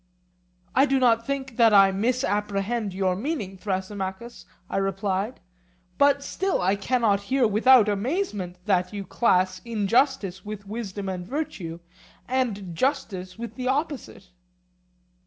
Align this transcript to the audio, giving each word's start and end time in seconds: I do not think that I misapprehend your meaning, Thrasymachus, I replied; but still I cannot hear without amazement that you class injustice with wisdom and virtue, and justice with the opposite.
I 0.73 0.87
do 0.87 0.97
not 0.97 1.27
think 1.27 1.57
that 1.57 1.75
I 1.75 1.91
misapprehend 1.91 2.91
your 2.91 3.15
meaning, 3.15 3.55
Thrasymachus, 3.55 4.47
I 4.67 4.77
replied; 4.77 5.39
but 5.99 6.23
still 6.23 6.59
I 6.59 6.75
cannot 6.75 7.19
hear 7.29 7.47
without 7.47 7.87
amazement 7.87 8.57
that 8.65 8.91
you 8.93 9.05
class 9.05 9.61
injustice 9.63 10.43
with 10.43 10.65
wisdom 10.65 11.07
and 11.07 11.23
virtue, 11.27 11.81
and 12.27 12.73
justice 12.75 13.37
with 13.37 13.53
the 13.53 13.67
opposite. 13.67 14.31